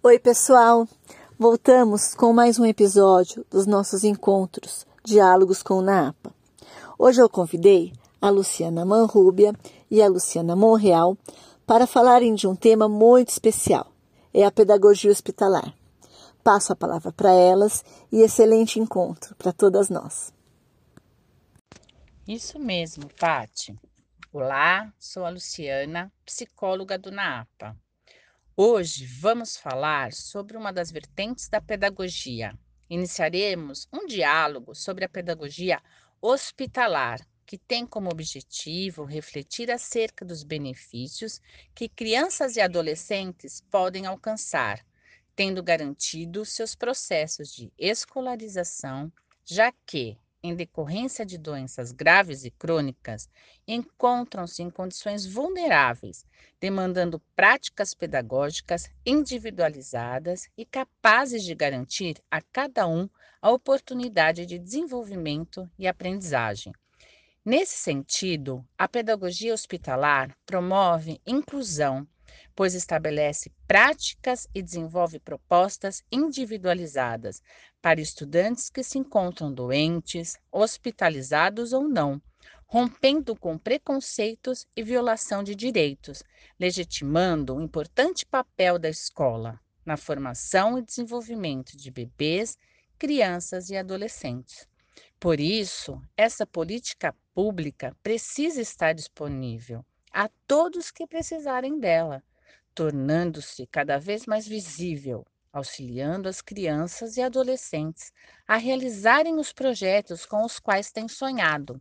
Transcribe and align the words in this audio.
Oi, 0.00 0.16
pessoal! 0.16 0.86
Voltamos 1.36 2.14
com 2.14 2.32
mais 2.32 2.56
um 2.56 2.64
episódio 2.64 3.44
dos 3.50 3.66
nossos 3.66 4.04
encontros, 4.04 4.86
Diálogos 5.04 5.60
com 5.60 5.74
o 5.74 5.82
NAPA. 5.82 6.32
Hoje 6.96 7.20
eu 7.20 7.28
convidei 7.28 7.92
a 8.22 8.30
Luciana 8.30 8.84
Manrúbia 8.84 9.52
e 9.90 10.00
a 10.00 10.06
Luciana 10.06 10.54
Monreal 10.54 11.18
para 11.66 11.84
falarem 11.84 12.32
de 12.36 12.46
um 12.46 12.54
tema 12.54 12.88
muito 12.88 13.30
especial: 13.30 13.90
é 14.32 14.44
a 14.44 14.52
pedagogia 14.52 15.10
hospitalar. 15.10 15.74
Passo 16.44 16.72
a 16.72 16.76
palavra 16.76 17.10
para 17.10 17.32
elas 17.32 17.84
e 18.12 18.20
excelente 18.20 18.78
encontro 18.78 19.34
para 19.34 19.52
todas 19.52 19.90
nós. 19.90 20.32
Isso 22.26 22.56
mesmo, 22.60 23.08
Pati. 23.18 23.76
Olá, 24.32 24.92
sou 24.96 25.24
a 25.24 25.30
Luciana, 25.30 26.12
psicóloga 26.24 26.96
do 26.96 27.10
NAPA. 27.10 27.76
Hoje 28.60 29.06
vamos 29.06 29.56
falar 29.56 30.12
sobre 30.12 30.56
uma 30.56 30.72
das 30.72 30.90
vertentes 30.90 31.48
da 31.48 31.60
pedagogia. 31.60 32.58
Iniciaremos 32.90 33.86
um 33.92 34.04
diálogo 34.04 34.74
sobre 34.74 35.04
a 35.04 35.08
pedagogia 35.08 35.80
hospitalar, 36.20 37.24
que 37.46 37.56
tem 37.56 37.86
como 37.86 38.10
objetivo 38.10 39.04
refletir 39.04 39.70
acerca 39.70 40.24
dos 40.24 40.42
benefícios 40.42 41.40
que 41.72 41.88
crianças 41.88 42.56
e 42.56 42.60
adolescentes 42.60 43.60
podem 43.70 44.06
alcançar, 44.06 44.84
tendo 45.36 45.62
garantido 45.62 46.44
seus 46.44 46.74
processos 46.74 47.54
de 47.54 47.72
escolarização, 47.78 49.12
já 49.44 49.72
que 49.86 50.18
em 50.42 50.54
decorrência 50.54 51.26
de 51.26 51.36
doenças 51.36 51.92
graves 51.92 52.44
e 52.44 52.50
crônicas, 52.50 53.28
encontram-se 53.66 54.62
em 54.62 54.70
condições 54.70 55.26
vulneráveis, 55.26 56.24
demandando 56.60 57.20
práticas 57.34 57.94
pedagógicas 57.94 58.90
individualizadas 59.04 60.48
e 60.56 60.64
capazes 60.64 61.44
de 61.44 61.54
garantir 61.54 62.16
a 62.30 62.40
cada 62.40 62.86
um 62.86 63.08
a 63.42 63.50
oportunidade 63.50 64.46
de 64.46 64.58
desenvolvimento 64.58 65.68
e 65.78 65.86
aprendizagem. 65.86 66.72
Nesse 67.44 67.76
sentido, 67.76 68.64
a 68.76 68.86
pedagogia 68.86 69.54
hospitalar 69.54 70.36
promove 70.44 71.20
inclusão, 71.26 72.06
pois 72.54 72.74
estabelece 72.74 73.52
práticas 73.66 74.48
e 74.54 74.62
desenvolve 74.62 75.18
propostas 75.18 76.02
individualizadas 76.10 77.42
para 77.80 78.00
estudantes 78.00 78.68
que 78.68 78.82
se 78.82 78.98
encontram 78.98 79.52
doentes, 79.52 80.36
hospitalizados 80.50 81.72
ou 81.72 81.88
não, 81.88 82.20
rompendo 82.66 83.34
com 83.34 83.56
preconceitos 83.56 84.66
e 84.76 84.82
violação 84.82 85.42
de 85.42 85.54
direitos, 85.54 86.22
legitimando 86.60 87.54
o 87.54 87.62
importante 87.62 88.26
papel 88.26 88.78
da 88.78 88.88
escola 88.88 89.58
na 89.84 89.96
formação 89.96 90.78
e 90.78 90.82
desenvolvimento 90.82 91.74
de 91.74 91.90
bebês, 91.90 92.58
crianças 92.98 93.70
e 93.70 93.76
adolescentes. 93.76 94.68
Por 95.18 95.40
isso, 95.40 96.00
essa 96.14 96.46
política 96.46 97.14
pública 97.34 97.96
precisa 98.02 98.60
estar 98.60 98.92
disponível 98.92 99.84
a 100.20 100.28
todos 100.48 100.90
que 100.90 101.06
precisarem 101.06 101.78
dela, 101.78 102.24
tornando-se 102.74 103.64
cada 103.68 104.00
vez 104.00 104.26
mais 104.26 104.48
visível, 104.48 105.24
auxiliando 105.52 106.28
as 106.28 106.42
crianças 106.42 107.16
e 107.16 107.22
adolescentes 107.22 108.12
a 108.44 108.56
realizarem 108.56 109.38
os 109.38 109.52
projetos 109.52 110.26
com 110.26 110.44
os 110.44 110.58
quais 110.58 110.90
têm 110.90 111.06
sonhado. 111.06 111.80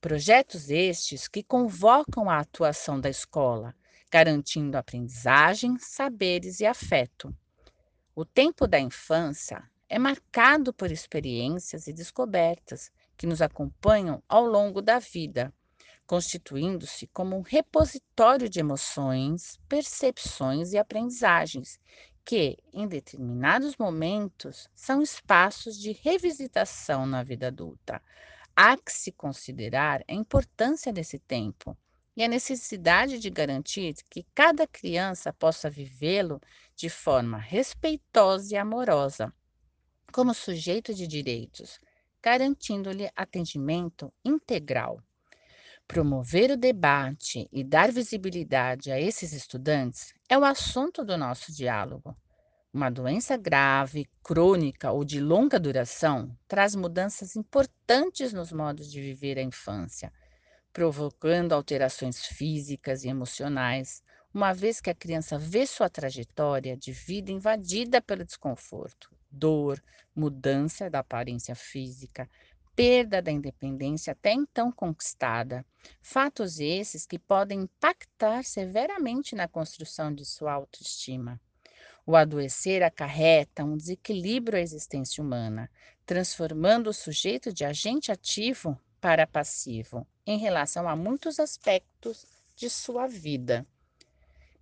Projetos 0.00 0.68
estes 0.68 1.28
que 1.28 1.44
convocam 1.44 2.28
a 2.28 2.40
atuação 2.40 3.00
da 3.00 3.08
escola, 3.08 3.72
garantindo 4.10 4.76
aprendizagem, 4.76 5.78
saberes 5.78 6.58
e 6.58 6.66
afeto. 6.66 7.32
O 8.16 8.24
tempo 8.24 8.66
da 8.66 8.80
infância 8.80 9.62
é 9.88 9.96
marcado 9.96 10.74
por 10.74 10.90
experiências 10.90 11.86
e 11.86 11.92
descobertas 11.92 12.90
que 13.16 13.28
nos 13.28 13.40
acompanham 13.40 14.20
ao 14.28 14.44
longo 14.44 14.82
da 14.82 14.98
vida, 14.98 15.54
constituindo-se 16.10 17.06
como 17.06 17.36
um 17.36 17.40
repositório 17.40 18.48
de 18.48 18.58
emoções, 18.58 19.60
percepções 19.68 20.72
e 20.72 20.76
aprendizagens, 20.76 21.78
que, 22.24 22.58
em 22.74 22.88
determinados 22.88 23.76
momentos, 23.76 24.68
são 24.74 25.00
espaços 25.00 25.78
de 25.78 25.92
revisitação 25.92 27.06
na 27.06 27.22
vida 27.22 27.46
adulta. 27.46 28.02
Há 28.56 28.76
que 28.76 28.90
se 28.90 29.12
considerar 29.12 30.02
a 30.08 30.12
importância 30.12 30.92
desse 30.92 31.20
tempo 31.20 31.78
e 32.16 32.24
a 32.24 32.28
necessidade 32.28 33.20
de 33.20 33.30
garantir 33.30 33.94
que 34.10 34.26
cada 34.34 34.66
criança 34.66 35.32
possa 35.32 35.70
vivê-lo 35.70 36.40
de 36.74 36.90
forma 36.90 37.38
respeitosa 37.38 38.52
e 38.52 38.58
amorosa 38.58 39.32
como 40.12 40.34
sujeito 40.34 40.92
de 40.92 41.06
direitos, 41.06 41.78
garantindo-lhe 42.20 43.08
atendimento 43.14 44.12
integral. 44.24 45.00
Promover 45.90 46.52
o 46.52 46.56
debate 46.56 47.48
e 47.52 47.64
dar 47.64 47.90
visibilidade 47.90 48.92
a 48.92 49.00
esses 49.00 49.32
estudantes 49.32 50.14
é 50.28 50.38
o 50.38 50.44
assunto 50.44 51.04
do 51.04 51.18
nosso 51.18 51.52
diálogo. 51.52 52.16
Uma 52.72 52.88
doença 52.88 53.36
grave, 53.36 54.08
crônica 54.22 54.92
ou 54.92 55.04
de 55.04 55.20
longa 55.20 55.58
duração 55.58 56.30
traz 56.46 56.76
mudanças 56.76 57.34
importantes 57.34 58.32
nos 58.32 58.52
modos 58.52 58.88
de 58.88 59.00
viver 59.00 59.36
a 59.36 59.42
infância, 59.42 60.12
provocando 60.72 61.54
alterações 61.54 62.24
físicas 62.24 63.02
e 63.02 63.08
emocionais, 63.08 64.00
uma 64.32 64.52
vez 64.52 64.80
que 64.80 64.90
a 64.90 64.94
criança 64.94 65.36
vê 65.40 65.66
sua 65.66 65.90
trajetória 65.90 66.76
de 66.76 66.92
vida 66.92 67.32
invadida 67.32 68.00
pelo 68.00 68.24
desconforto, 68.24 69.10
dor, 69.28 69.82
mudança 70.14 70.88
da 70.88 71.00
aparência 71.00 71.56
física, 71.56 72.30
perda 72.80 73.20
da 73.20 73.30
independência 73.30 74.12
até 74.12 74.32
então 74.32 74.72
conquistada. 74.72 75.66
Fatos 76.00 76.58
esses 76.58 77.04
que 77.04 77.18
podem 77.18 77.60
impactar 77.60 78.42
severamente 78.42 79.34
na 79.34 79.46
construção 79.46 80.14
de 80.14 80.24
sua 80.24 80.54
autoestima. 80.54 81.38
O 82.06 82.16
adoecer 82.16 82.82
acarreta 82.82 83.62
um 83.62 83.76
desequilíbrio 83.76 84.56
à 84.56 84.62
existência 84.62 85.22
humana, 85.22 85.70
transformando 86.06 86.88
o 86.88 86.94
sujeito 86.94 87.52
de 87.52 87.66
agente 87.66 88.10
ativo 88.10 88.80
para 88.98 89.26
passivo 89.26 90.06
em 90.26 90.38
relação 90.38 90.88
a 90.88 90.96
muitos 90.96 91.38
aspectos 91.38 92.24
de 92.56 92.70
sua 92.70 93.06
vida. 93.06 93.66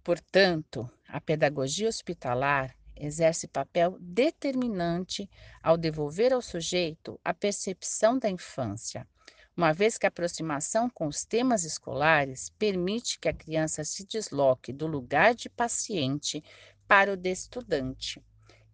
Portanto, 0.02 0.90
a 1.06 1.20
pedagogia 1.20 1.88
hospitalar 1.88 2.74
exerce 3.00 3.48
papel 3.48 3.96
determinante 4.00 5.28
ao 5.62 5.76
devolver 5.76 6.32
ao 6.32 6.42
sujeito 6.42 7.20
a 7.24 7.32
percepção 7.32 8.18
da 8.18 8.28
infância, 8.28 9.06
uma 9.56 9.72
vez 9.72 9.98
que 9.98 10.06
a 10.06 10.08
aproximação 10.08 10.88
com 10.88 11.06
os 11.06 11.24
temas 11.24 11.64
escolares 11.64 12.50
permite 12.58 13.18
que 13.18 13.28
a 13.28 13.34
criança 13.34 13.82
se 13.82 14.06
desloque 14.06 14.72
do 14.72 14.86
lugar 14.86 15.34
de 15.34 15.48
paciente 15.48 16.42
para 16.86 17.12
o 17.12 17.16
de 17.16 17.30
estudante. 17.30 18.22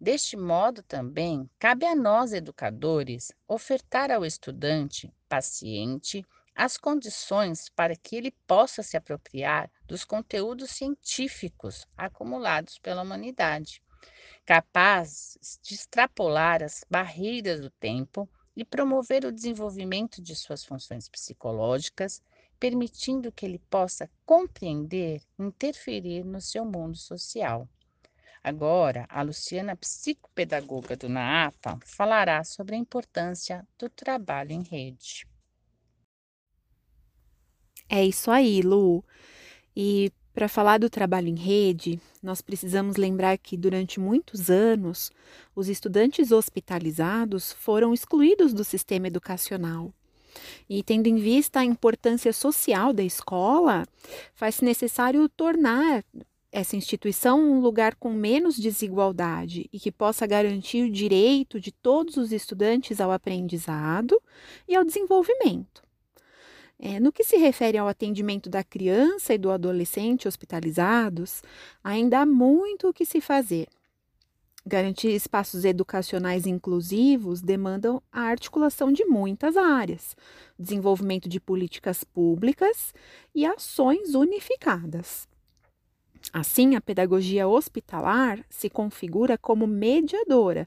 Deste 0.01 0.37
modo, 0.37 0.83
também, 0.83 1.49
cabe 1.59 1.87
a 1.87 1.95
nós, 1.95 2.33
educadores, 2.33 3.33
ofertar 3.49 4.11
ao 4.11 4.25
estudante, 4.25 5.13
paciente, 5.29 6.23
as 6.55 6.77
condições 6.77 7.69
para 7.71 7.97
que 7.97 8.15
ele 8.15 8.31
possa 8.47 8.83
se 8.83 8.97
apropriar 8.97 9.71
dos 9.87 10.05
conteúdos 10.05 10.71
científicos 10.71 11.87
acumulados 11.97 12.79
pela 12.79 13.03
humanidade 13.03 13.84
capaz 14.45 15.59
de 15.63 15.75
extrapolar 15.75 16.63
as 16.63 16.85
barreiras 16.91 17.61
do 17.61 17.71
tempo 17.71 18.29
e 18.57 18.65
promover 18.65 19.25
o 19.25 19.33
desenvolvimento 19.33 20.23
de 20.23 20.35
suas 20.37 20.65
funções 20.65 21.09
psicológicas, 21.09 22.23
permitindo 22.59 23.33
que 23.33 23.45
ele 23.45 23.59
possa 23.59 24.09
compreender 24.25 25.23
e 25.39 25.43
interferir 25.43 26.25
no 26.25 26.41
seu 26.41 26.65
mundo 26.65 26.97
social. 26.97 27.69
Agora, 28.43 29.07
a 29.09 29.23
Luciana, 29.23 29.75
psicopedagoga 29.75 30.95
do 30.97 31.09
NAAPA, 31.09 31.79
falará 31.85 32.45
sobre 32.45 32.75
a 32.75 32.79
importância 32.79 33.67
do 33.79 33.89
trabalho 33.89 34.53
em 34.53 34.63
rede. 34.63 35.27
É 37.89 38.05
isso 38.05 38.31
aí, 38.31 38.61
Lu. 38.61 39.03
E 39.75 40.13
para 40.35 40.49
falar 40.49 40.79
do 40.79 40.91
trabalho 40.91 41.29
em 41.29 41.37
rede, 41.37 42.01
nós 42.21 42.43
precisamos 42.43 42.97
lembrar 42.97 43.39
que 43.39 43.57
durante 43.57 44.01
muitos 44.01 44.51
anos 44.51 45.13
os 45.55 45.69
estudantes 45.69 46.33
hospitalizados 46.33 47.53
foram 47.53 47.95
excluídos 47.95 48.53
do 48.53 48.65
sistema 48.65 49.07
educacional. 49.07 49.95
E 50.69 50.83
tendo 50.83 51.07
em 51.07 51.15
vista 51.15 51.61
a 51.61 51.65
importância 51.65 52.33
social 52.33 52.93
da 52.93 53.05
escola, 53.05 53.87
faz-se 54.35 54.65
necessário 54.65 55.29
tornar 55.29 56.05
essa 56.51 56.75
instituição 56.75 57.41
um 57.41 57.61
lugar 57.61 57.95
com 57.95 58.13
menos 58.13 58.59
desigualdade 58.59 59.69
e 59.73 59.79
que 59.79 59.93
possa 59.93 60.27
garantir 60.27 60.83
o 60.83 60.91
direito 60.91 61.61
de 61.61 61.71
todos 61.71 62.17
os 62.17 62.33
estudantes 62.33 63.01
ao 63.01 63.13
aprendizado 63.13 64.21
e 64.67 64.75
ao 64.75 64.85
desenvolvimento. 64.85 65.84
É, 66.79 66.99
no 66.99 67.13
que 67.13 67.25
se 67.25 67.37
refere 67.37 67.79
ao 67.79 67.89
atendimento 67.89 68.51
da 68.51 68.65
criança 68.65 69.33
e 69.33 69.39
do 69.39 69.51
adolescente 69.51 70.27
hospitalizados, 70.27 71.43
ainda 71.83 72.21
há 72.21 72.27
muito 72.27 72.89
o 72.89 72.93
que 72.93 73.07
se 73.07 73.21
fazer. 73.21 73.69
Garantir 74.67 75.11
espaços 75.11 75.65
educacionais 75.65 76.47
inclusivos 76.47 77.43
demandam 77.43 78.03
a 78.11 78.23
articulação 78.23 78.91
de 78.91 79.05
muitas 79.05 79.59
áreas, 79.59 80.17
desenvolvimento 80.59 81.29
de 81.29 81.39
políticas 81.39 82.03
públicas 82.03 82.95
e 83.35 83.45
ações 83.45 84.15
unificadas. 84.15 85.29
Assim, 86.33 86.75
a 86.75 86.81
pedagogia 86.81 87.47
hospitalar 87.47 88.45
se 88.49 88.71
configura 88.71 89.37
como 89.37 89.67
mediadora 89.67 90.67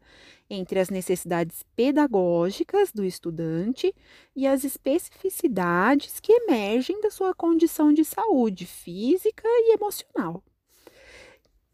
entre 0.49 0.79
as 0.79 0.89
necessidades 0.89 1.63
pedagógicas 1.75 2.91
do 2.91 3.03
estudante 3.03 3.93
e 4.35 4.47
as 4.47 4.63
especificidades 4.63 6.19
que 6.19 6.31
emergem 6.31 7.01
da 7.01 7.09
sua 7.09 7.33
condição 7.33 7.91
de 7.91 8.05
saúde 8.05 8.65
física 8.65 9.43
e 9.45 9.73
emocional. 9.73 10.41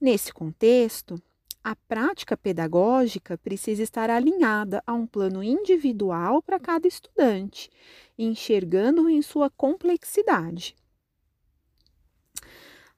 Nesse 0.02 0.34
contexto, 0.34 1.22
a 1.64 1.76
prática 1.76 2.36
pedagógica 2.36 3.38
precisa 3.38 3.84
estar 3.84 4.10
alinhada 4.10 4.84
a 4.86 4.94
um 4.94 5.08
plano 5.08 5.42
individual 5.42 6.42
para 6.42 6.60
cada 6.60 6.88
estudante, 6.88 7.70
enxergando-o 8.18 9.10
em 9.10 9.22
sua 9.22 9.50
complexidade. 9.50 10.76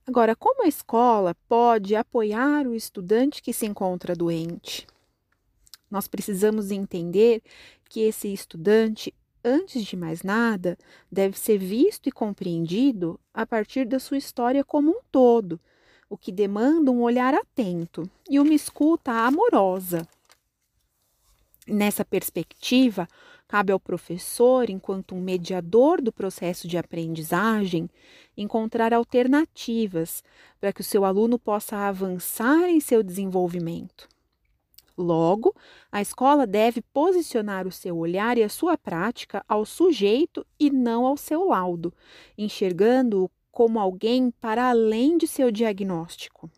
Agora, 0.08 0.36
como 0.36 0.64
a 0.64 0.68
escola 0.68 1.36
pode 1.48 1.96
apoiar 1.96 2.68
o 2.68 2.76
estudante 2.76 3.42
que 3.42 3.52
se 3.52 3.66
encontra 3.66 4.16
doente? 4.16 4.86
Nós 5.90 6.08
precisamos 6.08 6.70
entender 6.70 7.42
que 7.90 8.02
esse 8.02 8.32
estudante, 8.32 9.12
antes 9.44 9.84
de 9.84 9.98
mais 9.98 10.22
nada, 10.22 10.78
deve 11.12 11.40
ser 11.40 11.58
visto 11.58 12.08
e 12.08 12.12
compreendido 12.12 13.20
a 13.34 13.48
partir 13.48 13.86
da 13.88 14.00
sua 14.00 14.18
história 14.18 14.64
como 14.64 14.92
um 14.92 15.02
todo 15.12 15.60
o 16.08 16.16
que 16.16 16.32
demanda 16.32 16.92
um 16.92 17.02
olhar 17.02 17.34
atento 17.34 18.08
e 18.30 18.40
uma 18.40 18.54
escuta 18.54 19.12
amorosa. 19.12 20.08
Nessa 21.68 22.06
perspectiva, 22.06 23.08
cabe 23.48 23.72
ao 23.72 23.80
professor, 23.80 24.70
enquanto 24.70 25.16
um 25.16 25.22
mediador 25.22 26.02
do 26.02 26.12
processo 26.12 26.68
de 26.68 26.78
aprendizagem, 26.78 27.90
encontrar 28.36 28.94
alternativas 28.94 30.24
para 30.60 30.74
que 30.74 30.82
o 30.82 30.84
seu 30.84 31.06
aluno 31.06 31.38
possa 31.38 31.78
avançar 31.78 32.70
em 32.70 32.80
seu 32.80 33.04
desenvolvimento. 33.04 34.08
Logo, 34.98 35.54
a 35.92 36.02
escola 36.02 36.48
deve 36.48 36.82
posicionar 36.82 37.68
o 37.68 37.72
seu 37.72 37.98
olhar 37.98 38.38
e 38.38 38.44
a 38.44 38.50
sua 38.50 38.78
prática 38.78 39.44
ao 39.48 39.66
sujeito 39.66 40.46
e 40.58 40.70
não 40.70 41.06
ao 41.06 41.18
seu 41.18 41.50
laudo, 41.50 41.94
enxergando-o 42.38 43.30
como 43.52 43.80
alguém 43.80 44.32
para 44.32 44.70
além 44.70 45.18
de 45.18 45.28
seu 45.28 45.52
diagnóstico. 45.52 46.50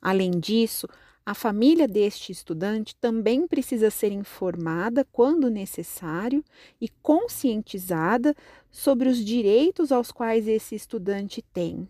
Além 0.00 0.30
disso, 0.30 0.88
a 1.24 1.34
família 1.34 1.86
deste 1.86 2.32
estudante 2.32 2.96
também 2.96 3.46
precisa 3.46 3.90
ser 3.90 4.10
informada 4.10 5.06
quando 5.12 5.50
necessário 5.50 6.44
e 6.80 6.88
conscientizada 7.02 8.34
sobre 8.70 9.08
os 9.08 9.24
direitos 9.24 9.92
aos 9.92 10.10
quais 10.10 10.48
esse 10.48 10.74
estudante 10.74 11.42
tem 11.52 11.88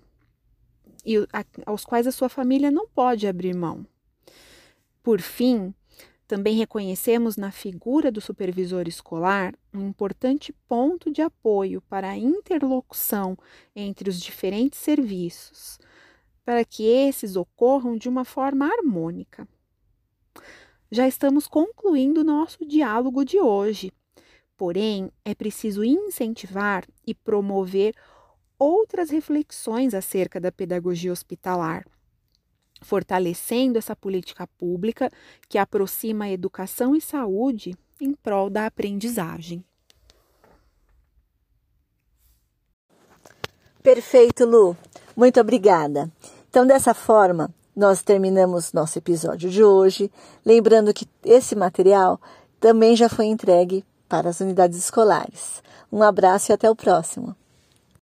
e 1.04 1.16
aos 1.64 1.84
quais 1.84 2.06
a 2.06 2.12
sua 2.12 2.28
família 2.28 2.70
não 2.70 2.86
pode 2.86 3.26
abrir 3.26 3.54
mão. 3.54 3.86
Por 5.02 5.20
fim, 5.20 5.72
também 6.30 6.56
reconhecemos 6.56 7.36
na 7.36 7.50
figura 7.50 8.12
do 8.12 8.20
supervisor 8.20 8.86
escolar 8.86 9.54
um 9.74 9.88
importante 9.88 10.54
ponto 10.68 11.10
de 11.10 11.22
apoio 11.22 11.80
para 11.82 12.10
a 12.10 12.16
interlocução 12.16 13.36
entre 13.74 14.08
os 14.08 14.20
diferentes 14.20 14.78
serviços, 14.78 15.78
para 16.44 16.64
que 16.64 16.84
esses 16.84 17.36
ocorram 17.36 17.96
de 17.96 18.08
uma 18.08 18.24
forma 18.24 18.66
harmônica. 18.66 19.48
Já 20.90 21.06
estamos 21.06 21.46
concluindo 21.46 22.24
nosso 22.24 22.64
diálogo 22.64 23.24
de 23.24 23.38
hoje, 23.38 23.92
porém 24.56 25.10
é 25.24 25.34
preciso 25.34 25.84
incentivar 25.84 26.84
e 27.06 27.14
promover 27.14 27.94
outras 28.58 29.10
reflexões 29.10 29.94
acerca 29.94 30.40
da 30.40 30.50
pedagogia 30.50 31.12
hospitalar 31.12 31.84
fortalecendo 32.80 33.78
essa 33.78 33.94
política 33.94 34.46
pública 34.46 35.10
que 35.48 35.58
aproxima 35.58 36.24
a 36.24 36.30
educação 36.30 36.94
e 36.96 37.00
saúde 37.00 37.76
em 38.00 38.12
prol 38.14 38.48
da 38.48 38.66
aprendizagem. 38.66 39.64
Perfeito, 43.82 44.44
Lu. 44.44 44.76
Muito 45.16 45.40
obrigada. 45.40 46.10
Então, 46.50 46.66
dessa 46.66 46.92
forma, 46.92 47.48
nós 47.76 48.02
terminamos 48.02 48.72
nosso 48.72 48.98
episódio 48.98 49.48
de 49.48 49.62
hoje, 49.62 50.10
lembrando 50.44 50.92
que 50.92 51.06
esse 51.24 51.54
material 51.54 52.20
também 52.58 52.96
já 52.96 53.08
foi 53.08 53.26
entregue 53.26 53.84
para 54.08 54.30
as 54.30 54.40
unidades 54.40 54.76
escolares. 54.76 55.62
Um 55.92 56.02
abraço 56.02 56.50
e 56.50 56.52
até 56.52 56.68
o 56.68 56.74
próximo. 56.74 57.36